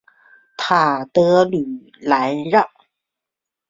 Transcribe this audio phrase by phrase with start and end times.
[0.57, 2.67] 塔德吕兰让。